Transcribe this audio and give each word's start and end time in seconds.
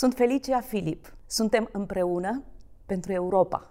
Sunt 0.00 0.14
Felicia 0.14 0.60
Filip. 0.60 1.06
Suntem 1.26 1.68
împreună 1.72 2.42
pentru 2.86 3.12
Europa. 3.12 3.66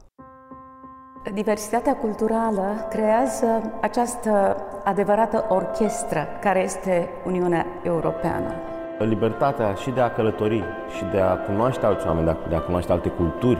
Diversitatea 1.34 1.96
culturală 1.96 2.88
creează 2.90 3.77
această 3.81 4.57
adevărată 4.83 5.45
orchestră 5.49 6.27
care 6.41 6.59
este 6.59 7.09
Uniunea 7.25 7.65
Europeană. 7.83 8.53
Libertatea 8.99 9.73
și 9.73 9.89
de 9.89 10.01
a 10.01 10.13
călători 10.13 10.63
și 10.97 11.03
de 11.11 11.19
a 11.19 11.35
cunoaște 11.35 11.85
alți 11.85 12.08
oameni, 12.08 12.37
de 12.49 12.55
a 12.55 12.62
cunoaște 12.62 12.91
alte 12.91 13.09
culturi, 13.09 13.59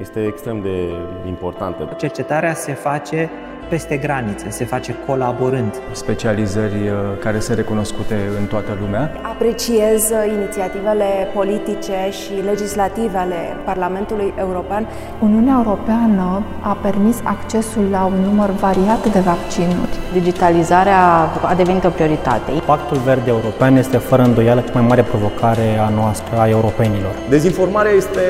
este 0.00 0.24
extrem 0.24 0.60
de 0.60 0.92
importantă. 1.26 1.94
Cercetarea 1.96 2.54
se 2.54 2.74
face 2.74 3.30
peste 3.74 3.96
granițe, 3.96 4.46
se 4.50 4.64
face 4.64 4.94
colaborând. 5.06 5.72
Specializări 5.92 6.80
uh, 6.88 6.96
care 7.24 7.38
sunt 7.40 7.56
recunoscute 7.56 8.16
în 8.38 8.44
toată 8.46 8.76
lumea. 8.80 9.02
Apreciez 9.22 10.10
uh, 10.10 10.32
inițiativele 10.36 11.08
politice 11.34 11.98
și 12.20 12.32
legislative 12.50 13.16
ale 13.18 13.40
Parlamentului 13.64 14.32
European. 14.38 14.86
Uniunea 15.22 15.54
Europeană 15.64 16.42
a 16.60 16.76
permis 16.82 17.16
accesul 17.22 17.84
la 17.90 18.04
un 18.04 18.20
număr 18.28 18.50
variat 18.50 19.12
de 19.12 19.20
vaccinuri. 19.20 19.94
Digitalizarea 20.12 21.02
a 21.50 21.54
devenit 21.56 21.84
o 21.84 21.88
prioritate. 21.88 22.50
Pactul 22.66 22.96
Verde 22.96 23.30
European 23.30 23.76
este 23.76 23.96
fără 23.96 24.22
îndoială 24.22 24.60
cea 24.60 24.72
mai 24.72 24.86
mare 24.88 25.02
provocare 25.02 25.78
a 25.86 25.88
noastră, 25.88 26.38
a 26.38 26.48
europenilor. 26.48 27.14
Dezinformarea 27.28 27.92
este 27.92 28.22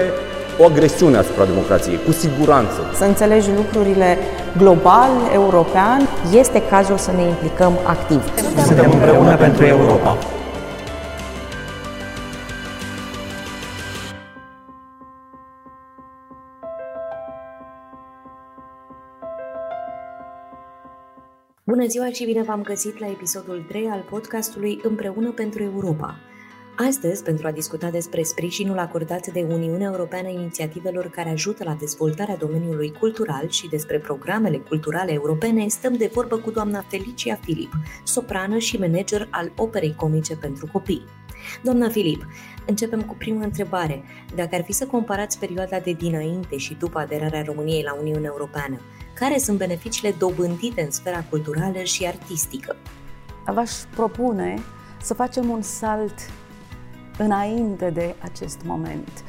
o 0.59 0.65
agresiune 0.65 1.17
asupra 1.17 1.45
democrației, 1.45 1.99
cu 2.05 2.13
siguranță. 2.13 2.81
Să 2.95 3.05
înțelegi 3.05 3.51
lucrurile 3.57 4.19
global, 4.57 5.11
european, 5.33 6.09
este 6.33 6.63
cazul 6.71 6.97
să 6.97 7.13
ne 7.13 7.23
implicăm 7.23 7.73
activ. 7.85 8.23
Suntem 8.67 8.91
împreună 8.91 9.37
pentru 9.37 9.65
Europa. 9.65 10.17
Bună 21.65 21.87
ziua 21.87 22.09
și 22.13 22.25
bine 22.25 22.43
v-am 22.43 22.63
găsit 22.63 22.99
la 22.99 23.07
episodul 23.07 23.65
3 23.69 23.89
al 23.91 24.05
podcastului 24.11 24.81
Împreună 24.83 25.31
pentru 25.31 25.63
Europa. 25.63 26.17
Astăzi, 26.77 27.23
pentru 27.23 27.47
a 27.47 27.51
discuta 27.51 27.91
despre 27.91 28.23
sprijinul 28.23 28.79
acordat 28.79 29.27
de 29.27 29.47
Uniunea 29.49 29.91
Europeană 29.91 30.29
inițiativelor 30.29 31.11
care 31.11 31.31
ajută 31.31 31.65
la 31.65 31.75
dezvoltarea 31.75 32.37
domeniului 32.37 32.93
cultural 32.99 33.49
și 33.49 33.69
despre 33.69 33.99
programele 33.99 34.57
culturale 34.57 35.13
europene, 35.13 35.69
stăm 35.69 35.97
de 35.97 36.11
vorbă 36.13 36.37
cu 36.37 36.51
doamna 36.51 36.85
Felicia 36.89 37.39
Filip, 37.43 37.73
soprană 38.05 38.59
și 38.59 38.77
manager 38.79 39.29
al 39.31 39.53
operei 39.57 39.95
comice 39.95 40.37
pentru 40.37 40.69
copii. 40.73 41.05
Doamna 41.63 41.89
Filip, 41.89 42.27
începem 42.67 43.03
cu 43.03 43.15
prima 43.15 43.45
întrebare. 43.45 44.03
Dacă 44.35 44.55
ar 44.55 44.63
fi 44.65 44.73
să 44.73 44.87
comparați 44.87 45.39
perioada 45.39 45.79
de 45.79 45.93
dinainte 45.93 46.57
și 46.57 46.75
după 46.75 46.99
aderarea 46.99 47.43
României 47.43 47.83
la 47.83 47.95
Uniunea 48.01 48.31
Europeană, 48.33 48.81
care 49.15 49.39
sunt 49.39 49.59
beneficiile 49.59 50.15
dobândite 50.19 50.83
în 50.83 50.91
sfera 50.91 51.25
culturală 51.31 51.83
și 51.83 52.07
artistică? 52.07 52.77
V-aș 53.47 53.71
propune 53.95 54.55
să 55.03 55.15
facem 55.15 55.49
un 55.49 55.63
salt 55.63 56.15
înainte 57.23 57.91
de 57.91 58.15
acest 58.23 58.61
moment. 58.65 59.25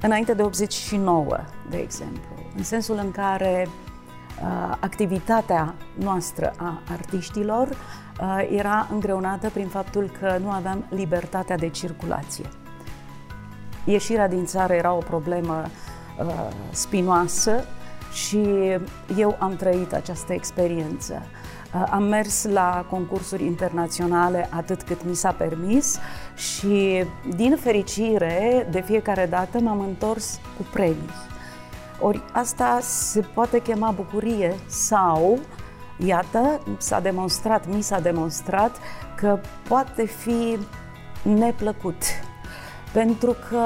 Înainte 0.00 0.34
de 0.34 0.42
89, 0.42 1.38
de 1.70 1.76
exemplu, 1.76 2.34
în 2.56 2.62
sensul 2.62 2.98
în 3.02 3.10
care 3.10 3.68
uh, 3.68 4.76
activitatea 4.80 5.74
noastră 5.94 6.52
a 6.56 6.80
artiștilor 6.90 7.68
uh, 7.68 8.48
era 8.50 8.88
îngreunată 8.92 9.50
prin 9.50 9.66
faptul 9.68 10.10
că 10.20 10.38
nu 10.42 10.50
aveam 10.50 10.84
libertatea 10.88 11.56
de 11.56 11.68
circulație. 11.68 12.48
Ieșirea 13.84 14.28
din 14.28 14.44
țară 14.44 14.72
era 14.72 14.92
o 14.92 14.98
problemă 14.98 15.62
uh, 16.18 16.48
spinoasă 16.70 17.64
și 18.12 18.40
eu 19.16 19.36
am 19.38 19.56
trăit 19.56 19.92
această 19.92 20.32
experiență. 20.32 21.22
Uh, 21.74 21.84
am 21.90 22.02
mers 22.02 22.44
la 22.44 22.86
concursuri 22.90 23.44
internaționale 23.44 24.48
atât 24.52 24.82
cât 24.82 25.04
mi 25.04 25.14
s-a 25.14 25.32
permis 25.32 25.98
și, 26.34 27.04
din 27.34 27.56
fericire, 27.60 28.68
de 28.70 28.80
fiecare 28.80 29.26
dată 29.26 29.58
m-am 29.60 29.80
întors 29.80 30.40
cu 30.56 30.66
premii. 30.72 31.10
Ori 32.00 32.22
asta 32.32 32.78
se 32.80 33.20
poate 33.20 33.60
chema 33.60 33.90
bucurie 33.90 34.54
sau, 34.66 35.38
iată, 35.96 36.60
s-a 36.78 37.00
demonstrat, 37.00 37.66
mi 37.74 37.82
s-a 37.82 38.00
demonstrat 38.00 38.76
că 39.16 39.40
poate 39.68 40.06
fi 40.06 40.58
neplăcut. 41.22 42.02
Pentru 42.92 43.36
că, 43.48 43.62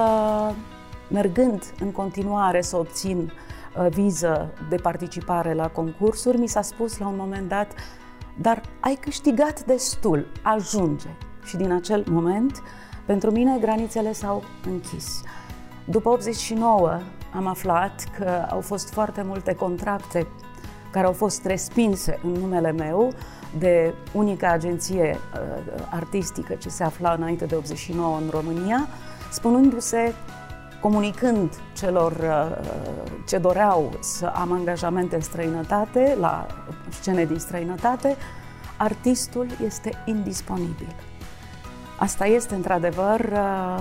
mergând 1.09 1.65
în 1.81 1.93
continuare 1.93 2.61
să 2.61 2.77
obțin 2.77 3.19
uh, 3.19 3.50
viză 3.91 4.55
de 4.69 4.77
participare 4.77 5.55
la 5.55 5.69
concursuri, 5.69 6.39
mi 6.39 6.49
s-a 6.49 6.63
spus 6.63 6.99
la 6.99 7.07
un 7.07 7.17
moment 7.17 7.49
dat 7.49 7.73
dar 8.41 8.63
ai 8.81 8.95
câștigat 8.95 9.65
destul, 9.65 10.27
ajunge. 10.43 11.09
Și 11.45 11.57
din 11.57 11.73
acel 11.73 12.05
moment, 12.11 12.63
pentru 13.07 13.31
mine, 13.31 13.59
granițele 13.61 14.13
s-au 14.13 14.43
închis. 14.67 15.23
După 15.85 16.09
89 16.09 17.01
am 17.35 17.47
aflat 17.47 18.05
că 18.19 18.47
au 18.51 18.61
fost 18.61 18.93
foarte 18.93 19.23
multe 19.23 19.55
contracte 19.55 20.27
care 20.91 21.07
au 21.07 21.13
fost 21.13 21.45
respinse 21.45 22.19
în 22.23 22.31
numele 22.31 22.73
meu 22.73 23.13
de 23.59 23.95
unica 24.13 24.51
agenție 24.51 25.19
uh, 25.19 25.83
artistică 25.91 26.55
ce 26.55 26.69
se 26.69 26.85
afla 26.85 27.13
înainte 27.13 27.45
de 27.45 27.55
89 27.55 28.17
în 28.17 28.29
România, 28.31 28.89
spunându-se, 29.31 30.15
comunicând 30.81 31.61
celor 31.77 32.13
uh, 32.13 32.71
ce 33.27 33.39
doreau 33.39 33.93
să 34.01 34.27
am 34.27 34.53
angajamente 34.53 35.15
în 35.15 35.21
străinătate, 35.21 36.17
la 36.21 36.47
scene 36.89 37.25
din 37.25 37.39
străinătate, 37.39 38.17
artistul 38.77 39.47
este 39.65 40.03
indisponibil. 40.05 40.95
Asta 41.99 42.27
este 42.27 42.55
într-adevăr 42.55 43.21
uh, 43.21 43.79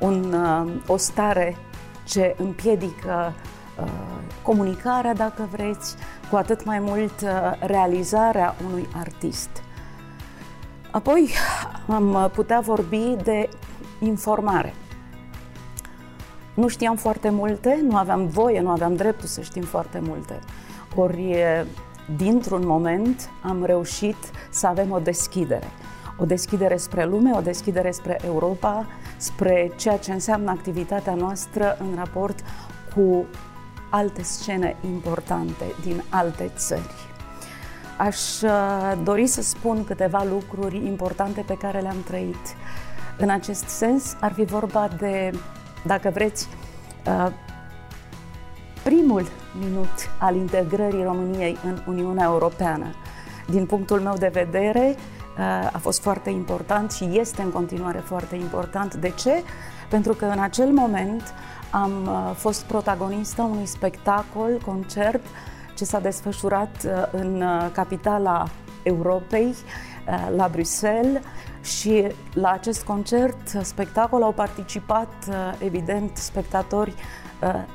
un, 0.00 0.32
uh, 0.32 0.72
o 0.86 0.96
stare 0.96 1.56
ce 2.04 2.34
împiedică 2.38 3.32
uh, 3.80 3.90
comunicarea, 4.42 5.14
dacă 5.14 5.48
vreți, 5.50 5.96
cu 6.30 6.36
atât 6.36 6.64
mai 6.64 6.78
mult 6.78 7.24
realizarea 7.60 8.54
unui 8.66 8.88
artist. 8.98 9.50
Apoi 10.90 11.30
am 11.86 12.30
putea 12.34 12.60
vorbi 12.60 13.16
de 13.22 13.48
informare. 14.00 14.74
Nu 16.58 16.68
știam 16.68 16.96
foarte 16.96 17.30
multe, 17.30 17.80
nu 17.82 17.96
aveam 17.96 18.26
voie, 18.26 18.60
nu 18.60 18.70
aveam 18.70 18.94
dreptul 18.94 19.28
să 19.28 19.40
știm 19.40 19.62
foarte 19.62 20.00
multe. 20.02 20.38
Ori 20.94 21.36
dintr-un 22.16 22.66
moment 22.66 23.30
am 23.42 23.64
reușit 23.64 24.16
să 24.50 24.66
avem 24.66 24.90
o 24.90 24.98
deschidere. 24.98 25.66
O 26.16 26.24
deschidere 26.24 26.76
spre 26.76 27.04
lume, 27.04 27.30
o 27.34 27.40
deschidere 27.40 27.90
spre 27.90 28.18
Europa, 28.24 28.86
spre 29.16 29.72
ceea 29.76 29.96
ce 29.96 30.12
înseamnă 30.12 30.50
activitatea 30.50 31.14
noastră 31.14 31.76
în 31.80 31.94
raport 31.96 32.38
cu 32.94 33.24
alte 33.90 34.22
scene 34.22 34.76
importante 34.84 35.64
din 35.84 36.02
alte 36.08 36.50
țări. 36.56 36.94
Aș 37.98 38.40
uh, 38.42 38.92
dori 39.02 39.26
să 39.26 39.42
spun 39.42 39.84
câteva 39.84 40.26
lucruri 40.30 40.86
importante 40.86 41.40
pe 41.46 41.56
care 41.56 41.80
le-am 41.80 42.02
trăit. 42.06 42.56
În 43.18 43.28
acest 43.28 43.68
sens, 43.68 44.16
ar 44.20 44.32
fi 44.32 44.44
vorba 44.44 44.88
de, 44.98 45.32
dacă 45.88 46.10
vreți, 46.10 46.48
uh, 47.06 47.32
primul 48.82 49.26
minut 49.60 50.10
al 50.18 50.34
integrării 50.34 51.02
României 51.02 51.58
în 51.64 51.82
Uniunea 51.86 52.24
Europeană. 52.24 52.86
Din 53.46 53.66
punctul 53.66 54.00
meu 54.00 54.14
de 54.18 54.30
vedere, 54.32 54.94
uh, 54.96 55.70
a 55.72 55.78
fost 55.78 56.00
foarte 56.00 56.30
important 56.30 56.92
și 56.92 57.08
este 57.12 57.42
în 57.42 57.50
continuare 57.50 57.98
foarte 57.98 58.36
important. 58.36 58.94
De 58.94 59.10
ce? 59.10 59.42
Pentru 59.88 60.12
că 60.12 60.24
în 60.24 60.38
acel 60.38 60.70
moment 60.70 61.22
am 61.70 61.92
uh, 62.06 62.34
fost 62.34 62.62
protagonistă 62.62 63.42
unui 63.42 63.66
spectacol, 63.66 64.60
concert, 64.64 65.24
ce 65.76 65.84
s-a 65.84 66.00
desfășurat 66.00 66.84
uh, 66.84 66.92
în 67.10 67.44
capitala 67.72 68.48
Europei, 68.82 69.54
la 70.36 70.48
Bruxelles 70.48 71.22
și 71.62 72.06
la 72.32 72.50
acest 72.50 72.84
concert, 72.84 73.58
spectacol, 73.62 74.22
au 74.22 74.32
participat, 74.32 75.12
evident, 75.58 76.16
spectatori 76.16 76.94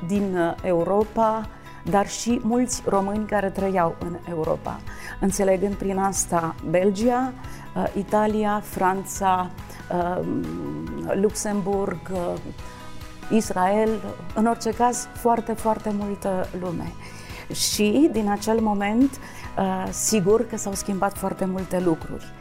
din 0.06 0.56
Europa, 0.62 1.48
dar 1.90 2.08
și 2.08 2.40
mulți 2.42 2.82
români 2.86 3.26
care 3.26 3.50
trăiau 3.50 3.96
în 3.98 4.16
Europa, 4.28 4.80
înțelegând 5.20 5.74
prin 5.74 5.98
asta 5.98 6.54
Belgia, 6.70 7.32
uh, 7.76 7.84
Italia, 7.96 8.62
Franța, 8.64 9.50
uh, 9.92 10.24
Luxemburg, 11.14 11.98
uh, 12.12 12.34
Israel, 13.30 13.88
în 14.34 14.46
orice 14.46 14.70
caz 14.70 15.08
foarte, 15.12 15.52
foarte 15.52 15.94
multă 15.98 16.48
lume. 16.60 16.92
Și 17.52 18.08
din 18.12 18.30
acel 18.30 18.60
moment, 18.60 19.18
sigur 19.90 20.46
că 20.46 20.56
s-au 20.56 20.72
schimbat 20.74 21.16
foarte 21.16 21.44
multe 21.44 21.80
lucruri. 21.80 22.32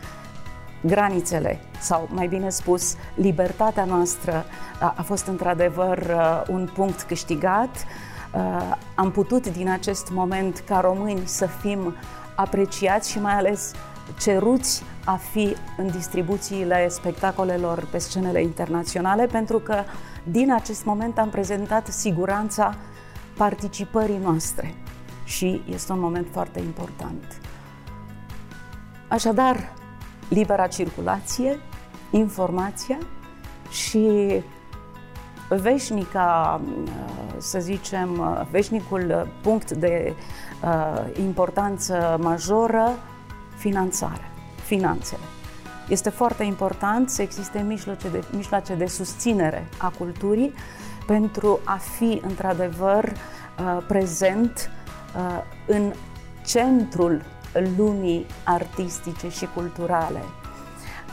granițele, 0.85 1.59
sau 1.79 2.09
mai 2.11 2.27
bine 2.27 2.49
spus, 2.49 2.95
libertatea 3.15 3.85
noastră 3.85 4.45
a, 4.79 4.93
a 4.97 5.01
fost 5.01 5.27
într-adevăr 5.27 5.97
uh, 5.97 6.43
un 6.49 6.69
punct 6.73 7.01
câștigat. 7.01 7.85
Uh, 8.33 8.75
am 8.95 9.11
putut 9.11 9.47
din 9.47 9.69
acest 9.69 10.11
moment 10.11 10.59
ca 10.59 10.79
români 10.79 11.21
să 11.25 11.45
fim 11.45 11.95
apreciați 12.35 13.11
și 13.11 13.19
mai 13.19 13.33
ales 13.33 13.71
ceruți 14.19 14.83
a 15.05 15.15
fi 15.31 15.55
în 15.77 15.87
distribuțiile 15.87 16.89
spectacolelor 16.89 17.87
pe 17.91 17.97
scenele 17.97 18.41
internaționale, 18.41 19.25
pentru 19.25 19.59
că 19.59 19.83
din 20.23 20.53
acest 20.53 20.85
moment 20.85 21.17
am 21.17 21.29
prezentat 21.29 21.87
siguranța 21.87 22.75
participării 23.37 24.19
noastre 24.23 24.73
și 25.23 25.61
este 25.69 25.91
un 25.91 25.99
moment 25.99 26.27
foarte 26.31 26.59
important. 26.59 27.41
Așadar, 29.07 29.73
libera 30.29 30.67
circulație, 30.67 31.59
informația 32.11 32.97
și 33.69 34.09
veșnica, 35.49 36.61
să 37.37 37.59
zicem, 37.59 38.37
veșnicul 38.51 39.27
punct 39.41 39.71
de 39.71 40.13
uh, 40.63 41.19
importanță 41.19 42.17
majoră, 42.21 42.91
finanțare, 43.55 44.31
finanțele. 44.63 45.21
Este 45.89 46.09
foarte 46.09 46.43
important 46.43 47.09
să 47.09 47.21
existe 47.21 47.59
mijloace 47.67 48.09
de, 48.09 48.23
mijloace 48.35 48.75
de 48.75 48.85
susținere 48.85 49.67
a 49.77 49.93
culturii 49.97 50.53
pentru 51.07 51.59
a 51.63 51.77
fi 51.97 52.21
într-adevăr 52.27 53.03
uh, 53.03 53.83
prezent 53.87 54.69
uh, 54.71 54.82
în 55.67 55.93
centrul 56.45 57.21
lumii 57.77 58.25
artistice 58.43 59.29
și 59.29 59.47
culturale. 59.53 60.19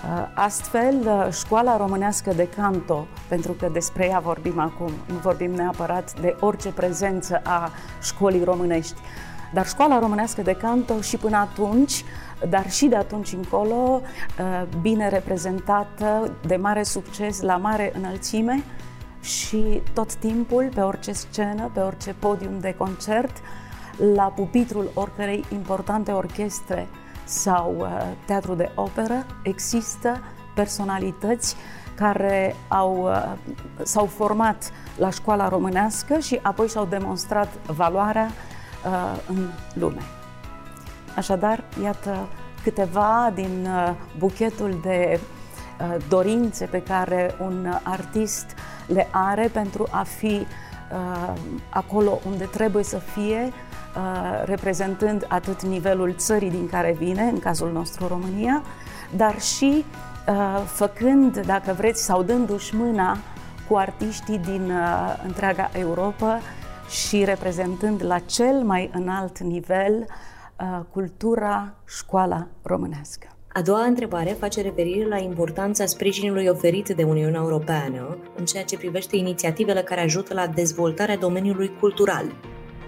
Uh, 0.05 0.27
astfel, 0.35 0.95
uh, 1.05 1.33
școala 1.33 1.77
românească 1.77 2.33
de 2.33 2.49
canto, 2.57 3.07
pentru 3.29 3.53
că 3.53 3.69
despre 3.73 4.07
ea 4.07 4.19
vorbim 4.19 4.59
acum, 4.59 4.91
nu 5.07 5.15
vorbim 5.23 5.51
neapărat 5.51 6.21
de 6.21 6.37
orice 6.41 6.69
prezență 6.69 7.41
a 7.45 7.71
școlii 8.03 8.45
românești, 8.45 9.01
dar 9.53 9.67
școala 9.67 9.99
românească 9.99 10.43
de 10.43 10.53
canto 10.53 11.01
și 11.01 11.17
până 11.17 11.37
atunci, 11.37 12.05
dar 12.49 12.71
și 12.71 12.87
de 12.87 12.97
atunci 12.97 13.33
încolo, 13.33 14.01
uh, 14.03 14.63
bine 14.81 15.09
reprezentată, 15.09 16.33
de 16.47 16.57
mare 16.57 16.83
succes, 16.83 17.41
la 17.41 17.57
mare 17.57 17.93
înălțime 17.97 18.63
și 19.21 19.83
tot 19.93 20.15
timpul, 20.15 20.71
pe 20.75 20.81
orice 20.81 21.13
scenă, 21.13 21.71
pe 21.75 21.81
orice 21.81 22.15
podium 22.19 22.59
de 22.61 22.75
concert, 22.79 23.37
la 24.15 24.25
pupitrul 24.25 24.91
oricărei 24.95 25.45
importante 25.53 26.13
orchestre 26.13 26.89
sau 27.25 27.75
uh, 27.79 27.89
teatru 28.25 28.55
de 28.55 28.71
operă 28.75 29.27
există 29.43 30.21
personalități 30.55 31.57
care 31.95 32.57
au, 32.69 33.03
uh, 33.03 33.33
s-au 33.83 34.07
format 34.07 34.73
la 34.97 35.11
școala 35.11 35.49
românească 35.49 36.19
și 36.19 36.39
apoi 36.43 36.69
și-au 36.69 36.85
demonstrat 36.85 37.49
valoarea 37.67 38.31
uh, 38.87 39.21
în 39.29 39.49
lume. 39.75 40.03
Așadar, 41.17 41.65
iată 41.83 42.29
câteva 42.63 43.33
din 43.35 43.67
uh, 43.67 43.95
buchetul 44.19 44.79
de 44.83 45.21
uh, 45.21 45.97
dorințe 46.09 46.67
pe 46.67 46.83
care 46.83 47.35
un 47.41 47.73
artist 47.83 48.47
le 48.87 49.09
are 49.11 49.51
pentru 49.53 49.87
a 49.91 50.03
fi 50.03 50.47
uh, 50.93 51.33
acolo 51.71 52.19
unde 52.27 52.45
trebuie 52.45 52.85
să 52.85 52.99
fie, 52.99 53.53
Uh, 53.53 53.70
reprezentând 54.45 55.27
atât 55.29 55.63
nivelul 55.63 56.15
țării 56.17 56.51
din 56.51 56.69
care 56.69 56.97
vine, 56.99 57.23
în 57.23 57.39
cazul 57.39 57.73
nostru 57.73 58.07
România, 58.07 58.63
dar 59.17 59.41
și 59.41 59.85
uh, 60.29 60.63
făcând, 60.67 61.41
dacă 61.47 61.73
vreți, 61.73 62.05
sau 62.05 62.23
dându-și 62.23 62.77
mâna 62.77 63.17
cu 63.69 63.77
artiștii 63.77 64.39
din 64.39 64.71
uh, 64.71 65.23
întreaga 65.27 65.71
Europa 65.79 66.39
și 66.89 67.25
reprezentând 67.25 68.05
la 68.05 68.19
cel 68.19 68.63
mai 68.63 68.91
înalt 68.93 69.39
nivel 69.39 70.07
cultura, 70.93 71.75
școala 71.87 72.47
românească. 72.63 73.27
A 73.53 73.63
doua 73.63 73.85
întrebare 73.85 74.31
face 74.31 74.63
referire 74.63 75.09
la 75.09 75.19
importanța 75.19 75.87
sprijinului 75.87 76.47
oferit 76.47 76.89
de 76.89 77.03
Uniunea 77.03 77.41
Europeană 77.41 78.19
în 78.37 78.45
ceea 78.45 78.65
ce 78.65 78.77
privește 78.77 79.17
inițiativele 79.17 79.83
care 79.83 80.01
ajută 80.01 80.35
la 80.35 80.47
dezvoltarea 80.47 81.17
domeniului 81.17 81.77
cultural 81.81 82.25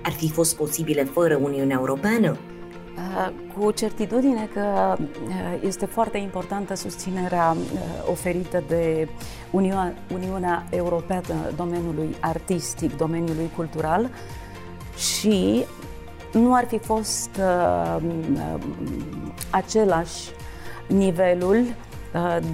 ar 0.03 0.13
fi 0.13 0.31
fost 0.31 0.57
posibile 0.57 1.05
fără 1.05 1.37
Uniunea 1.37 1.77
Europeană? 1.79 2.37
Uh, 2.97 3.33
cu 3.57 3.71
certitudine 3.71 4.49
că 4.53 4.97
uh, 4.99 5.59
este 5.67 5.87
foarte 5.87 6.19
importantă 6.19 6.75
susținerea 6.75 7.51
uh, 7.51 7.81
oferită 8.11 8.63
de 8.69 9.09
Uniunea 10.11 10.67
Europeană 10.71 11.35
domeniului 11.57 12.17
artistic, 12.21 12.97
domeniului 12.97 13.51
cultural 13.57 14.11
și 14.97 15.65
nu 16.33 16.55
ar 16.55 16.67
fi 16.67 16.79
fost 16.79 17.41
același 19.51 20.31
nivelul 20.87 21.65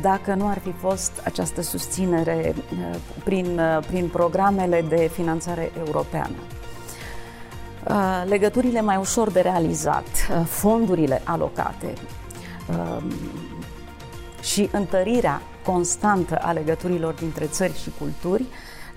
dacă 0.01 0.35
nu 0.35 0.47
ar 0.49 0.59
fi 0.59 0.73
fost 0.73 1.21
această 1.25 1.63
susținere 1.63 2.55
prin, 3.25 3.61
prin 3.87 4.09
programele 4.09 4.85
de 4.89 5.11
finanțare 5.13 5.73
europeană. 5.87 6.37
Uh, 7.89 8.23
legăturile 8.29 8.81
mai 8.81 8.97
ușor 8.97 9.31
de 9.31 9.41
realizat, 9.41 10.07
uh, 10.07 10.45
fondurile 10.47 11.21
alocate 11.25 11.93
um, 12.71 13.13
și 14.43 14.69
întărirea 14.73 15.43
constantă 15.65 16.37
a 16.37 16.53
legăturilor 16.53 17.15
dintre 17.15 17.47
țări 17.47 17.79
și 17.83 17.91
culturi 17.99 18.45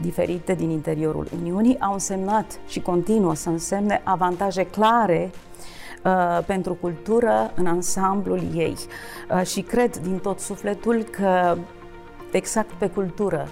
diferite 0.01 0.53
din 0.53 0.69
interiorul 0.69 1.27
Uniunii 1.41 1.79
au 1.79 1.93
însemnat 1.93 2.59
și 2.67 2.79
continuă 2.79 3.35
să 3.35 3.49
însemne 3.49 4.01
avantaje 4.03 4.65
clare 4.65 5.31
uh, 6.03 6.39
pentru 6.45 6.73
cultură 6.73 7.51
în 7.55 7.67
ansamblul 7.67 8.41
ei. 8.53 8.75
Uh, 9.29 9.45
și 9.45 9.61
cred 9.61 9.97
din 9.97 10.17
tot 10.17 10.39
sufletul 10.39 11.03
că 11.03 11.57
exact 12.31 12.71
pe 12.71 12.87
cultură, 12.87 13.47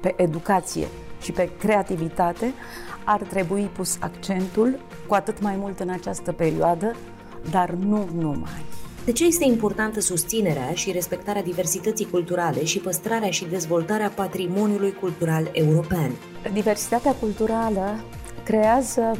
pe 0.00 0.14
educație 0.16 0.86
și 1.26 1.32
pe 1.32 1.50
creativitate 1.58 2.52
ar 3.04 3.22
trebui 3.22 3.70
pus 3.76 3.96
accentul, 4.00 4.78
cu 5.06 5.14
atât 5.14 5.40
mai 5.40 5.56
mult 5.58 5.80
în 5.80 5.88
această 5.88 6.32
perioadă, 6.32 6.96
dar 7.50 7.70
nu 7.70 8.08
numai. 8.18 8.64
De 9.04 9.12
ce 9.12 9.24
este 9.26 9.44
importantă 9.44 10.00
susținerea 10.00 10.72
și 10.72 10.92
respectarea 10.92 11.42
diversității 11.42 12.10
culturale 12.10 12.64
și 12.64 12.78
păstrarea 12.78 13.30
și 13.30 13.44
dezvoltarea 13.44 14.08
patrimoniului 14.08 14.92
cultural 14.92 15.50
european? 15.52 16.10
Diversitatea 16.52 17.12
culturală 17.12 18.00
creează 18.44 19.18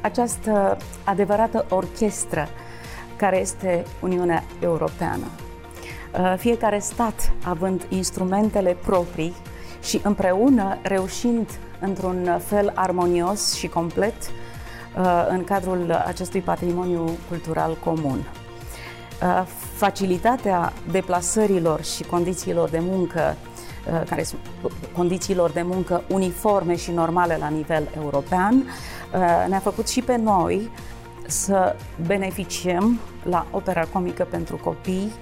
această 0.00 0.76
adevărată 1.04 1.66
orchestră 1.68 2.48
care 3.16 3.40
este 3.40 3.84
Uniunea 4.00 4.44
Europeană. 4.60 5.26
Uh, 6.12 6.34
fiecare 6.38 6.78
stat 6.78 7.32
având 7.44 7.86
instrumentele 7.88 8.76
proprii 8.86 9.34
și 9.82 10.00
împreună 10.02 10.78
reușind 10.82 11.48
într-un 11.80 12.40
fel 12.44 12.72
armonios 12.74 13.54
și 13.54 13.68
complet 13.68 14.14
uh, 14.22 15.26
în 15.28 15.44
cadrul 15.44 16.02
acestui 16.06 16.40
patrimoniu 16.40 17.10
cultural 17.28 17.76
comun. 17.84 18.18
Uh, 19.22 19.46
facilitatea 19.74 20.72
deplasărilor 20.90 21.84
și 21.84 22.02
condițiilor 22.02 22.68
de 22.68 22.78
muncă 22.80 23.36
uh, 23.92 24.02
care 24.08 24.22
sunt 24.22 24.40
condițiilor 24.96 25.50
de 25.50 25.62
muncă 25.62 26.02
uniforme 26.08 26.76
și 26.76 26.90
normale 26.90 27.36
la 27.40 27.48
nivel 27.48 27.88
european, 27.96 28.64
ne-a 29.48 29.58
făcut 29.58 29.88
și 29.88 30.02
pe 30.02 30.16
noi 30.16 30.70
să 31.26 31.76
beneficiem 32.06 32.98
la 33.22 33.46
opera 33.50 33.84
comică 33.92 34.26
pentru 34.30 34.56
copii 34.56 35.12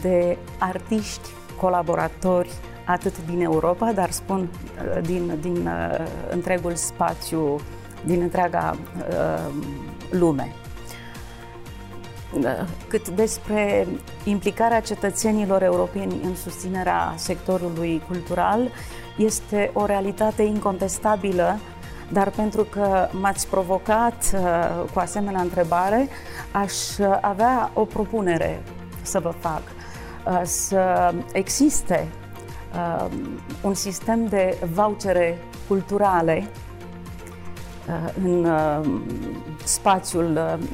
de 0.00 0.36
artiști, 0.58 1.28
colaboratori 1.60 2.50
atât 2.90 3.14
din 3.26 3.40
Europa, 3.40 3.92
dar 3.92 4.10
spun 4.10 4.48
uh, 4.48 5.02
din, 5.02 5.38
din 5.40 5.66
uh, 5.66 6.06
întregul 6.30 6.74
spațiu, 6.74 7.60
din 8.04 8.20
întreaga 8.20 8.76
uh, 8.98 9.54
lume. 10.10 10.54
Cât 12.88 13.08
despre 13.08 13.86
implicarea 14.24 14.80
cetățenilor 14.80 15.62
europeni 15.62 16.20
în 16.24 16.34
susținerea 16.34 17.14
sectorului 17.16 18.02
cultural, 18.06 18.68
este 19.16 19.70
o 19.72 19.86
realitate 19.86 20.42
incontestabilă, 20.42 21.58
dar 22.12 22.30
pentru 22.30 22.62
că 22.62 23.08
m-ați 23.10 23.48
provocat 23.48 24.36
cu 24.92 24.98
asemenea 24.98 25.40
întrebare, 25.40 26.08
aș 26.52 26.74
avea 27.20 27.70
o 27.74 27.84
propunere 27.84 28.62
să 29.02 29.20
vă 29.20 29.34
fac. 29.40 29.62
Să 30.42 31.14
existe 31.32 32.08
uh, 32.74 33.06
un 33.62 33.74
sistem 33.74 34.26
de 34.26 34.58
vouchere 34.72 35.38
culturale 35.68 36.48
uh, 37.88 38.12
în 38.22 38.44
uh, 38.44 39.00
spațiul 39.64 40.36
uh, 40.36 40.66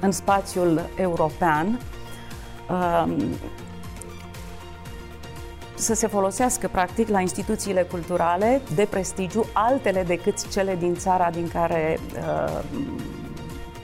în 0.00 0.12
spațiul 0.12 0.80
european 0.96 1.80
uh, 2.70 3.16
să 5.74 5.94
se 5.94 6.06
folosească 6.06 6.68
practic 6.68 7.08
la 7.08 7.20
instituțiile 7.20 7.82
culturale 7.82 8.60
de 8.74 8.86
prestigiu 8.90 9.44
altele 9.52 10.02
decât 10.02 10.50
cele 10.50 10.76
din 10.76 10.94
țara 10.94 11.30
din 11.30 11.48
care 11.48 11.98
uh, 12.16 12.62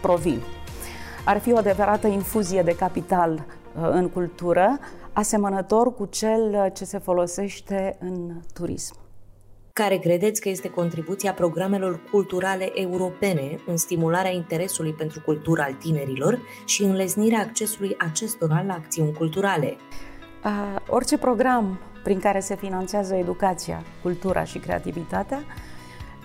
provin. 0.00 0.40
Ar 1.24 1.38
fi 1.38 1.52
o 1.52 1.56
adevărată 1.56 2.06
infuzie 2.06 2.62
de 2.62 2.74
capital 2.74 3.32
uh, 3.32 3.88
în 3.90 4.08
cultură, 4.08 4.78
asemănător 5.12 5.94
cu 5.94 6.06
cel 6.06 6.62
uh, 6.64 6.66
ce 6.72 6.84
se 6.84 6.98
folosește 6.98 7.96
în 8.00 8.40
turism. 8.54 8.94
Care 9.72 9.96
credeți 9.96 10.40
că 10.40 10.48
este 10.48 10.70
contribuția 10.70 11.32
programelor 11.32 12.00
culturale 12.10 12.70
europene 12.74 13.60
în 13.66 13.76
stimularea 13.76 14.30
interesului 14.30 14.92
pentru 14.92 15.20
cultura 15.20 15.64
al 15.64 15.72
tinerilor 15.72 16.38
și 16.64 16.82
înlesnirea 16.82 17.40
accesului 17.40 17.96
acestora 17.98 18.62
la 18.66 18.72
acțiuni 18.72 19.12
culturale? 19.12 19.76
Uh, 20.44 20.76
orice 20.88 21.18
program 21.18 21.78
prin 22.02 22.18
care 22.18 22.40
se 22.40 22.56
finanțează 22.56 23.14
educația, 23.14 23.82
cultura 24.02 24.44
și 24.44 24.58
creativitatea 24.58 25.42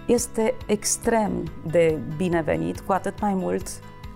este 0.07 0.55
extrem 0.65 1.43
de 1.67 1.99
binevenit, 2.17 2.79
cu 2.79 2.91
atât 2.91 3.21
mai 3.21 3.33
mult 3.33 3.67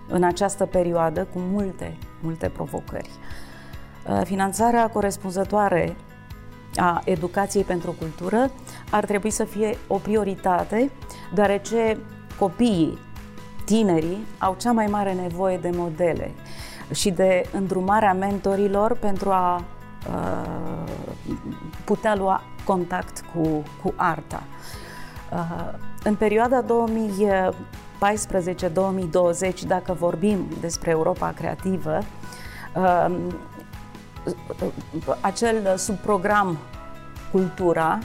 în 0.08 0.24
această 0.24 0.66
perioadă 0.66 1.28
cu 1.34 1.40
multe, 1.40 1.98
multe 2.22 2.50
provocări. 2.50 3.10
Uh, 4.08 4.22
finanțarea 4.24 4.90
corespunzătoare 4.90 5.96
a 6.76 7.02
educației 7.06 7.64
pentru 7.64 7.96
cultură 8.00 8.52
ar 8.92 9.06
trebui 9.06 9.30
să 9.30 9.44
fie 9.44 9.78
o 9.88 9.98
prioritate, 9.98 10.92
deoarece 11.34 11.98
copiii, 12.40 12.98
tinerii, 13.66 14.26
au 14.38 14.56
cea 14.60 14.72
mai 14.72 14.86
mare 14.86 15.14
nevoie 15.14 15.58
de 15.58 15.70
modele 15.76 16.32
și 16.94 17.12
de 17.12 17.46
îndrumarea 17.52 18.14
mentorilor 18.14 18.98
pentru 18.98 19.30
a 19.30 19.64
uh, 20.08 20.92
putea 21.84 22.16
lua 22.16 22.42
contact 22.64 23.24
cu, 23.34 23.64
cu 23.84 23.94
arta. 23.96 24.44
Uh, 25.32 25.74
în 26.04 26.16
perioada 26.16 26.64
2014-2020, 26.64 26.66
dacă 29.68 29.94
vorbim 29.94 30.48
despre 30.60 30.90
Europa 30.90 31.34
creativă, 31.36 32.00
uh, 32.76 33.16
acel 35.22 35.78
subprogram 35.78 36.58
Cultura 37.32 38.00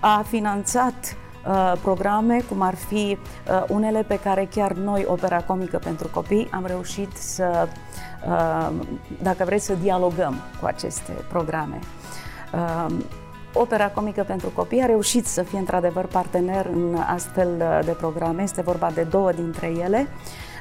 a 0.00 0.24
finanțat 0.28 1.16
uh, 1.46 1.72
programe 1.82 2.40
cum 2.48 2.60
ar 2.60 2.74
fi 2.74 3.18
uh, 3.48 3.64
unele 3.68 4.02
pe 4.02 4.18
care 4.18 4.48
chiar 4.50 4.72
noi, 4.72 5.04
Opera 5.08 5.42
Comică 5.42 5.78
pentru 5.78 6.08
Copii, 6.08 6.48
am 6.50 6.66
reușit 6.66 7.16
să, 7.16 7.68
uh, 8.26 8.70
dacă 9.22 9.44
vreți, 9.44 9.64
să 9.64 9.74
dialogăm 9.82 10.34
cu 10.60 10.66
aceste 10.66 11.12
programe. 11.28 11.78
Uh, 12.52 12.94
Opera 13.52 13.88
Comică 13.88 14.22
pentru 14.22 14.48
Copii 14.48 14.82
a 14.82 14.86
reușit 14.86 15.26
să 15.26 15.42
fie 15.42 15.58
într-adevăr 15.58 16.06
partener 16.06 16.66
în 16.66 16.96
astfel 17.06 17.82
de 17.84 17.90
programe, 17.90 18.42
este 18.42 18.62
vorba 18.62 18.90
de 18.94 19.02
două 19.02 19.32
dintre 19.32 19.66
ele, 19.66 20.06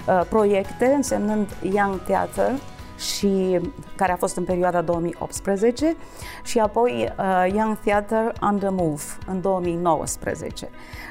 uh, 0.07 0.21
proiecte 0.29 0.85
însemnând 0.85 1.47
Young 1.61 2.03
Theater, 2.03 2.51
și 2.97 3.59
care 3.95 4.11
a 4.11 4.15
fost 4.15 4.37
în 4.37 4.43
perioada 4.43 4.81
2018 4.81 5.95
și 6.43 6.59
apoi 6.59 7.13
uh, 7.17 7.53
Young 7.53 7.77
Theater 7.79 8.33
on 8.41 8.57
the 8.57 8.69
Move 8.69 9.03
în 9.27 9.41
2019. 9.41 10.69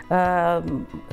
Uh, 0.08 0.62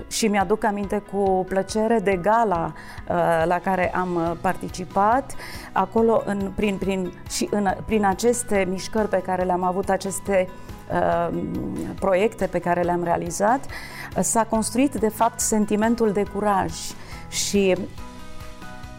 și 0.08 0.28
mi-aduc 0.28 0.64
aminte 0.64 1.04
cu 1.12 1.46
plăcere 1.48 2.00
de 2.00 2.16
gala 2.16 2.74
uh, 2.74 3.44
la 3.46 3.60
care 3.64 3.94
am 3.94 4.38
participat. 4.42 5.34
Acolo, 5.72 6.22
în, 6.26 6.52
prin, 6.56 6.78
prin, 6.78 7.14
și 7.30 7.48
în, 7.52 7.68
prin 7.86 8.06
aceste 8.06 8.66
mișcări 8.70 9.08
pe 9.08 9.22
care 9.26 9.44
le-am 9.44 9.64
avut, 9.64 9.90
aceste 9.90 10.50
uh, 10.92 11.38
proiecte 12.00 12.46
pe 12.46 12.60
care 12.60 12.82
le-am 12.82 13.04
realizat, 13.04 13.66
uh, 13.66 14.24
s-a 14.24 14.44
construit, 14.44 14.96
de 14.96 15.10
fapt, 15.10 15.40
sentimentul 15.40 16.12
de 16.12 16.24
curaj 16.34 16.74
și 17.28 17.76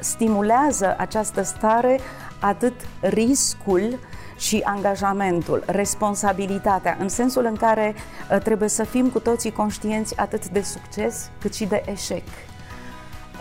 stimulează 0.00 0.94
această 0.98 1.42
stare 1.42 2.00
atât 2.40 2.74
riscul 3.00 3.98
și 4.40 4.62
angajamentul, 4.64 5.62
responsabilitatea, 5.66 6.96
în 7.00 7.08
sensul 7.08 7.44
în 7.44 7.54
care 7.54 7.94
uh, 7.94 8.38
trebuie 8.38 8.68
să 8.68 8.84
fim 8.84 9.08
cu 9.08 9.18
toții 9.18 9.52
conștienți 9.52 10.18
atât 10.18 10.48
de 10.48 10.60
succes 10.60 11.30
cât 11.40 11.54
și 11.54 11.64
de 11.64 11.82
eșec. 11.86 12.22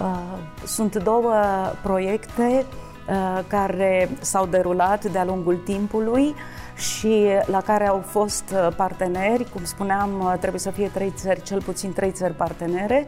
Uh, 0.02 0.38
sunt 0.66 0.96
două 0.96 1.34
proiecte 1.84 2.66
uh, 3.10 3.40
care 3.48 4.10
s-au 4.20 4.46
derulat 4.46 5.06
de-a 5.06 5.26
lungul 5.26 5.56
timpului 5.56 6.36
și 6.76 7.28
la 7.46 7.62
care 7.62 7.88
au 7.88 8.04
fost 8.06 8.54
parteneri, 8.76 9.50
cum 9.50 9.64
spuneam, 9.64 10.38
trebuie 10.40 10.60
să 10.60 10.72
fie 10.72 10.90
trei 10.94 11.14
țări, 11.16 11.42
cel 11.42 11.62
puțin 11.62 11.94
trei 11.94 12.12
țări 12.12 12.34
partenere, 12.34 13.08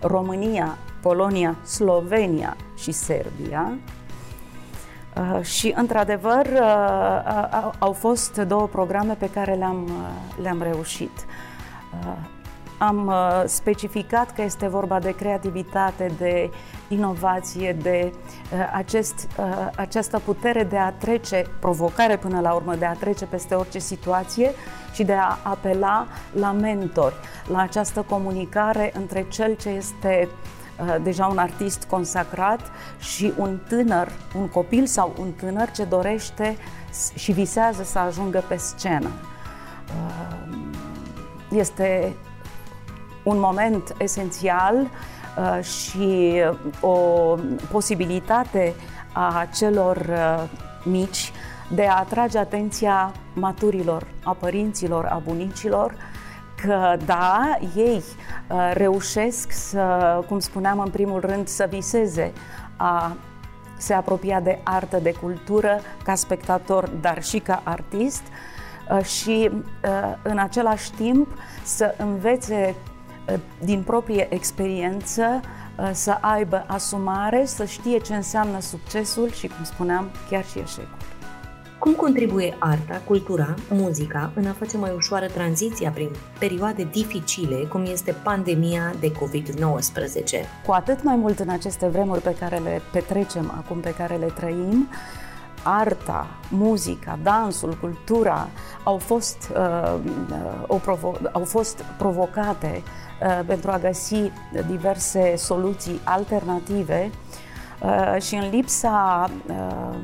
România, 0.00 0.78
Polonia, 1.06 1.56
Slovenia 1.64 2.56
și 2.76 2.92
Serbia. 2.92 3.72
Uh, 5.16 5.42
și, 5.42 5.72
într-adevăr, 5.76 6.46
uh, 6.46 6.60
uh, 7.62 7.72
au 7.78 7.92
fost 7.92 8.36
două 8.36 8.66
programe 8.66 9.14
pe 9.14 9.30
care 9.30 9.54
le-am, 9.54 9.90
le-am 10.42 10.62
reușit. 10.62 11.10
Am 12.78 13.12
specificat 13.44 14.32
că 14.32 14.42
este 14.42 14.68
vorba 14.68 14.98
de 14.98 15.14
creativitate, 15.14 16.12
de 16.18 16.50
inovație, 16.88 17.76
de 17.82 18.12
acest, 18.72 19.28
această 19.76 20.18
putere 20.24 20.64
de 20.64 20.76
a 20.76 20.92
trece, 20.92 21.44
provocare 21.60 22.16
până 22.16 22.40
la 22.40 22.52
urmă, 22.52 22.74
de 22.74 22.84
a 22.84 22.92
trece 22.92 23.24
peste 23.24 23.54
orice 23.54 23.78
situație 23.78 24.50
și 24.92 25.04
de 25.04 25.12
a 25.12 25.38
apela 25.42 26.06
la 26.32 26.52
mentori, 26.52 27.14
la 27.46 27.60
această 27.60 28.04
comunicare 28.08 28.92
între 28.94 29.26
cel 29.28 29.56
ce 29.56 29.68
este 29.68 30.28
uh, 30.30 30.55
Uh, 30.55 30.55
deja 31.02 31.26
un 31.26 31.38
artist 31.38 31.84
consacrat 31.84 32.60
și 32.98 33.32
un 33.36 33.58
tânăr, 33.68 34.12
un 34.38 34.48
copil 34.48 34.86
sau 34.86 35.14
un 35.18 35.32
tânăr 35.32 35.70
ce 35.70 35.84
dorește 35.84 36.56
și 37.14 37.32
visează 37.32 37.82
să 37.82 37.98
ajungă 37.98 38.44
pe 38.48 38.56
scenă. 38.56 39.08
Uh, 39.86 40.56
este 41.50 42.16
un 43.22 43.38
moment 43.38 43.94
esențial 43.98 44.74
uh, 44.76 45.64
și 45.64 46.40
o 46.80 46.98
posibilitate 47.70 48.74
a 49.12 49.46
celor 49.54 50.08
mici 50.82 51.32
de 51.68 51.86
a 51.86 51.98
atrage 51.98 52.38
atenția 52.38 53.12
maturilor, 53.32 54.06
a 54.24 54.32
părinților, 54.32 55.04
a 55.04 55.22
bunicilor, 55.24 55.94
că 56.62 56.96
da, 57.04 57.58
ei 57.76 58.02
uh, 58.48 58.70
reușesc 58.72 59.52
să, 59.52 60.18
cum 60.28 60.38
spuneam 60.38 60.78
în 60.78 60.90
primul 60.90 61.20
rând, 61.20 61.48
să 61.48 61.66
viseze 61.70 62.32
a 62.76 63.16
se 63.76 63.94
apropia 63.94 64.40
de 64.40 64.58
artă, 64.62 64.98
de 64.98 65.12
cultură, 65.12 65.80
ca 66.04 66.14
spectator, 66.14 66.88
dar 66.88 67.22
și 67.22 67.38
ca 67.38 67.60
artist 67.64 68.22
uh, 68.90 69.04
și 69.04 69.50
uh, 69.50 70.12
în 70.22 70.38
același 70.38 70.92
timp 70.92 71.28
să 71.64 71.94
învețe 71.98 72.74
din 73.58 73.82
proprie 73.82 74.34
experiență 74.34 75.40
să 75.92 76.18
aibă 76.20 76.64
asumare, 76.66 77.44
să 77.44 77.64
știe 77.64 77.98
ce 77.98 78.14
înseamnă 78.14 78.60
succesul 78.60 79.30
și, 79.30 79.46
cum 79.46 79.64
spuneam, 79.64 80.10
chiar 80.30 80.44
și 80.44 80.58
eșecul. 80.58 81.15
Cum 81.86 81.94
contribuie 81.94 82.56
arta, 82.58 83.00
cultura, 83.04 83.54
muzica 83.70 84.30
în 84.34 84.46
a 84.46 84.52
face 84.52 84.76
mai 84.76 84.92
ușoară 84.96 85.26
tranziția 85.26 85.90
prin 85.90 86.10
perioade 86.38 86.88
dificile, 86.92 87.56
cum 87.56 87.84
este 87.84 88.14
pandemia 88.22 88.94
de 89.00 89.12
COVID-19? 89.12 90.64
Cu 90.66 90.72
atât 90.72 91.02
mai 91.02 91.16
mult 91.16 91.38
în 91.38 91.48
aceste 91.48 91.86
vremuri 91.86 92.20
pe 92.20 92.34
care 92.38 92.56
le 92.56 92.82
petrecem 92.92 93.52
acum, 93.56 93.80
pe 93.80 93.94
care 93.94 94.16
le 94.16 94.26
trăim, 94.26 94.88
arta, 95.62 96.26
muzica, 96.50 97.18
dansul, 97.22 97.76
cultura 97.80 98.48
au 98.84 98.96
fost, 98.96 99.50
uh, 99.56 99.94
uh, 100.68 100.80
provo- 100.80 101.30
au 101.32 101.44
fost 101.44 101.84
provocate 101.98 102.82
uh, 103.22 103.40
pentru 103.46 103.70
a 103.70 103.78
găsi 103.78 104.30
diverse 104.68 105.36
soluții 105.36 106.00
alternative 106.04 107.10
uh, 107.82 108.22
și 108.22 108.34
în 108.34 108.50
lipsa 108.50 109.30
uh, 109.46 109.98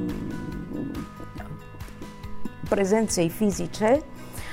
prezenței 2.74 3.28
fizice, 3.28 4.00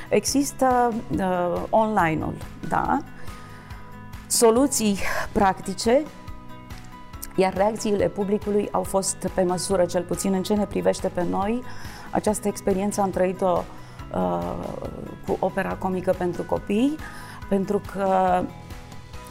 există 0.09 0.93
uh, 1.17 1.61
online-ul, 1.69 2.33
da? 2.69 2.99
Soluții 4.27 4.97
practice, 5.31 6.03
iar 7.35 7.53
reacțiile 7.53 8.07
publicului 8.07 8.69
au 8.71 8.83
fost 8.83 9.29
pe 9.33 9.43
măsură, 9.43 9.85
cel 9.85 10.03
puțin 10.03 10.33
în 10.33 10.43
ce 10.43 10.53
ne 10.53 10.65
privește 10.65 11.07
pe 11.07 11.25
noi. 11.29 11.63
Această 12.11 12.47
experiență 12.47 13.01
am 13.01 13.09
trăit-o 13.09 13.63
uh, 14.13 14.55
cu 15.27 15.37
opera 15.39 15.73
comică 15.73 16.15
pentru 16.17 16.43
copii, 16.43 16.95
pentru 17.49 17.81
că 17.93 18.41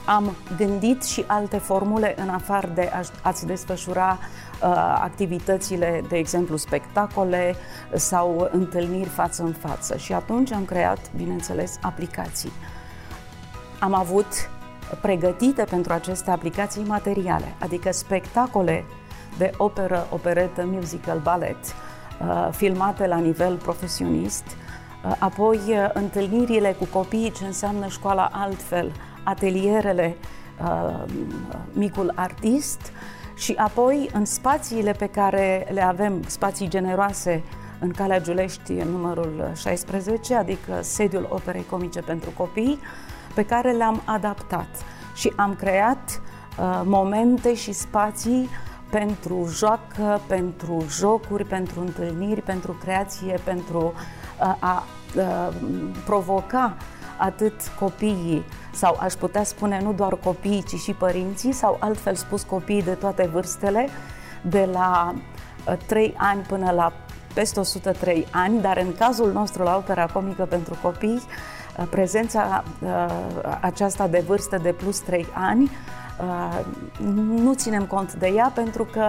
am 0.08 0.36
gândit 0.56 1.04
și 1.04 1.24
alte 1.26 1.58
formule 1.58 2.14
în 2.18 2.28
afară 2.28 2.70
de 2.74 2.90
a-ți 3.22 3.46
desfășura 3.46 4.18
uh, 4.18 4.68
activitățile, 5.00 6.02
de 6.08 6.16
exemplu 6.16 6.56
spectacole 6.56 7.54
sau 7.94 8.48
întâlniri 8.52 9.08
față 9.08 9.42
în 9.42 9.52
față. 9.52 9.96
Și 9.96 10.12
atunci 10.12 10.52
am 10.52 10.64
creat, 10.64 10.98
bineînțeles, 11.16 11.78
aplicații. 11.82 12.52
Am 13.80 13.94
avut 13.94 14.50
pregătite 15.00 15.64
pentru 15.64 15.92
aceste 15.92 16.30
aplicații 16.30 16.84
materiale, 16.86 17.54
adică 17.58 17.92
spectacole 17.92 18.84
de 19.38 19.50
operă, 19.56 20.06
operetă, 20.10 20.64
musical, 20.66 21.18
ballet, 21.18 21.56
uh, 21.64 22.48
filmate 22.50 23.06
la 23.06 23.18
nivel 23.18 23.56
profesionist, 23.56 24.44
uh, 24.46 25.12
apoi 25.18 25.58
uh, 25.68 25.90
întâlnirile 25.92 26.76
cu 26.78 26.84
copiii, 26.92 27.30
ce 27.30 27.44
înseamnă 27.44 27.86
școala 27.86 28.28
altfel, 28.32 28.92
atelierele 29.28 30.16
Micul 31.72 32.12
Artist 32.14 32.92
și 33.34 33.54
apoi 33.56 34.10
în 34.12 34.24
spațiile 34.24 34.92
pe 34.92 35.06
care 35.06 35.66
le 35.72 35.82
avem, 35.82 36.22
spații 36.26 36.68
generoase 36.68 37.42
în 37.80 37.90
Calea 37.90 38.20
Giulești, 38.20 38.72
numărul 38.72 39.50
16, 39.56 40.34
adică 40.34 40.78
sediul 40.80 41.26
Operei 41.30 41.66
Comice 41.70 42.00
pentru 42.00 42.30
Copii, 42.36 42.78
pe 43.34 43.44
care 43.44 43.72
le-am 43.72 44.02
adaptat. 44.04 44.68
Și 45.14 45.32
am 45.36 45.54
creat 45.54 46.20
uh, 46.58 46.80
momente 46.84 47.54
și 47.54 47.72
spații 47.72 48.48
pentru 48.90 49.48
joacă, 49.50 50.20
pentru 50.26 50.84
jocuri, 50.90 51.44
pentru 51.44 51.80
întâlniri, 51.80 52.42
pentru 52.42 52.72
creație, 52.72 53.38
pentru 53.44 53.92
uh, 54.40 54.54
a 54.58 54.84
uh, 55.16 55.48
provoca 56.04 56.76
atât 57.18 57.54
copiii 57.78 58.44
sau 58.72 58.96
aș 59.00 59.12
putea 59.12 59.44
spune 59.44 59.80
nu 59.82 59.92
doar 59.92 60.14
copiii, 60.14 60.62
ci 60.62 60.74
și 60.74 60.92
părinții 60.92 61.52
sau 61.52 61.76
altfel 61.80 62.14
spus 62.14 62.42
copiii 62.42 62.82
de 62.82 62.90
toate 62.94 63.28
vârstele, 63.32 63.88
de 64.42 64.68
la 64.72 65.14
3 65.86 66.14
ani 66.16 66.40
până 66.40 66.70
la 66.70 66.92
peste 67.34 67.60
103 67.60 68.26
ani, 68.32 68.60
dar 68.60 68.76
în 68.76 68.94
cazul 68.98 69.32
nostru 69.32 69.62
la 69.62 69.76
Opera 69.76 70.06
Comică 70.06 70.42
pentru 70.44 70.78
Copii, 70.82 71.22
prezența 71.90 72.64
aceasta 73.60 74.06
de 74.06 74.24
vârstă 74.26 74.58
de 74.62 74.72
plus 74.72 74.98
3 74.98 75.26
ani 75.34 75.70
nu 77.28 77.54
ținem 77.54 77.84
cont 77.84 78.14
de 78.14 78.26
ea 78.26 78.52
pentru 78.54 78.84
că 78.84 79.08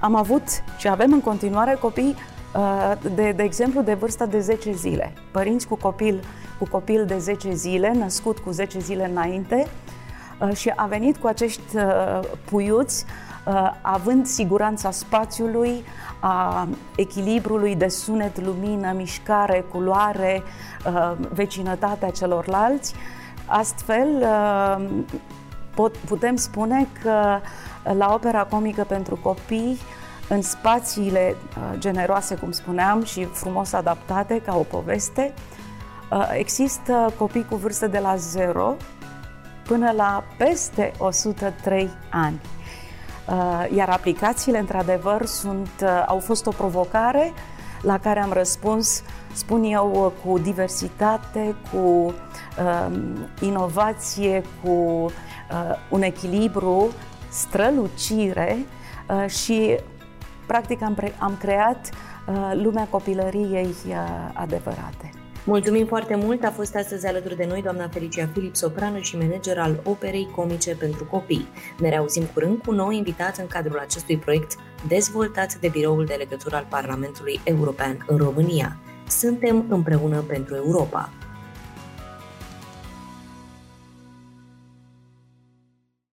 am 0.00 0.14
avut 0.14 0.42
și 0.78 0.88
avem 0.88 1.12
în 1.12 1.20
continuare 1.20 1.76
copii 1.80 2.16
de, 3.14 3.32
de 3.32 3.42
exemplu 3.42 3.82
de 3.82 3.94
vârstă 3.94 4.26
de 4.26 4.40
10 4.40 4.72
zile. 4.72 5.12
Părinți 5.32 5.66
cu 5.66 5.74
copil, 5.76 6.24
cu 6.58 6.68
copil 6.70 7.04
de 7.06 7.18
10 7.18 7.52
zile, 7.54 7.92
născut 7.92 8.38
cu 8.38 8.50
10 8.50 8.78
zile 8.78 9.08
înainte 9.10 9.66
și 10.54 10.72
a 10.76 10.86
venit 10.86 11.16
cu 11.16 11.26
acești 11.26 11.76
puiuți 12.44 13.04
având 13.80 14.26
siguranța 14.26 14.90
spațiului, 14.90 15.84
a 16.20 16.68
echilibrului 16.96 17.76
de 17.76 17.88
sunet, 17.88 18.40
lumină, 18.44 18.92
mișcare, 18.96 19.64
culoare, 19.70 20.42
vecinătatea 21.32 22.10
celorlalți. 22.10 22.94
Astfel, 23.46 24.26
pot, 25.74 25.96
putem 25.96 26.36
spune 26.36 26.86
că 27.02 27.38
la 27.92 28.12
opera 28.14 28.44
comică 28.44 28.84
pentru 28.88 29.18
copii, 29.22 29.78
în 30.28 30.42
spațiile 30.42 31.36
generoase, 31.78 32.34
cum 32.34 32.50
spuneam, 32.50 33.04
și 33.04 33.24
frumos 33.24 33.72
adaptate 33.72 34.40
ca 34.40 34.56
o 34.56 34.62
poveste, 34.62 35.34
există 36.36 37.12
copii 37.18 37.46
cu 37.48 37.56
vârstă 37.56 37.86
de 37.86 37.98
la 37.98 38.16
0 38.16 38.76
până 39.66 39.90
la 39.90 40.24
peste 40.38 40.92
103 40.98 41.90
ani. 42.10 42.40
Iar 43.74 43.88
aplicațiile, 43.88 44.58
într-adevăr, 44.58 45.26
sunt, 45.26 45.84
au 46.06 46.18
fost 46.18 46.46
o 46.46 46.50
provocare 46.50 47.32
la 47.82 47.98
care 47.98 48.20
am 48.20 48.32
răspuns, 48.32 49.02
spun 49.32 49.62
eu, 49.62 50.12
cu 50.24 50.38
diversitate, 50.38 51.54
cu 51.72 51.78
uh, 51.78 52.96
inovație, 53.40 54.42
cu 54.62 54.68
uh, 54.70 55.10
un 55.90 56.02
echilibru, 56.02 56.88
strălucire 57.28 58.58
uh, 59.08 59.30
și, 59.30 59.78
practic, 60.48 60.82
am, 60.82 60.94
pre- 60.94 61.14
am 61.18 61.36
creat 61.38 61.90
uh, 62.26 62.52
lumea 62.54 62.86
copilăriei 62.90 63.74
uh, 63.88 63.94
adevărate. 64.32 65.10
Mulțumim 65.44 65.86
foarte 65.86 66.14
mult! 66.14 66.44
A 66.44 66.50
fost 66.50 66.76
astăzi 66.76 67.06
alături 67.06 67.36
de 67.36 67.46
noi 67.48 67.62
doamna 67.62 67.88
Felicia 67.88 68.28
Filip, 68.32 68.56
soprană 68.56 68.98
și 68.98 69.16
manager 69.16 69.58
al 69.58 69.80
Operei 69.84 70.28
Comice 70.34 70.76
pentru 70.76 71.04
Copii. 71.04 71.48
Ne 71.78 71.88
reauzim 71.88 72.24
curând 72.34 72.62
cu 72.62 72.72
nou 72.72 72.90
invitați 72.90 73.40
în 73.40 73.46
cadrul 73.46 73.78
acestui 73.78 74.16
proiect 74.16 74.56
dezvoltat 74.88 75.54
de 75.54 75.68
Biroul 75.68 76.04
de 76.04 76.14
Legătură 76.14 76.56
al 76.56 76.66
Parlamentului 76.68 77.40
European 77.44 78.04
în 78.06 78.16
România. 78.16 78.76
Suntem 79.06 79.64
împreună 79.68 80.20
pentru 80.20 80.54
Europa. 80.54 81.12